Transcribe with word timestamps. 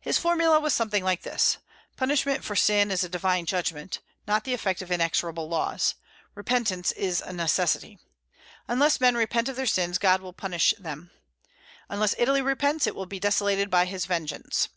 His 0.00 0.16
formula 0.16 0.60
was 0.60 0.72
something 0.74 1.04
like 1.04 1.24
this: 1.24 1.58
"Punishment 1.94 2.42
for 2.42 2.56
sin 2.56 2.90
is 2.90 3.04
a 3.04 3.08
divine 3.10 3.44
judgment, 3.44 3.98
not 4.26 4.44
the 4.44 4.54
effect 4.54 4.80
of 4.80 4.90
inexorable 4.90 5.46
laws. 5.46 5.94
Repentance 6.34 6.90
is 6.92 7.20
a 7.20 7.34
necessity. 7.34 7.98
Unless 8.66 8.98
men 8.98 9.14
repent 9.14 9.46
of 9.50 9.56
their 9.56 9.66
sins, 9.66 9.98
God 9.98 10.22
will 10.22 10.32
punish 10.32 10.72
them. 10.78 11.10
Unless 11.90 12.14
Italy 12.16 12.40
repents, 12.40 12.86
it 12.86 12.94
will 12.94 13.04
be 13.04 13.20
desolated 13.20 13.68
by 13.68 13.84
His 13.84 14.06
vengeance." 14.06 14.68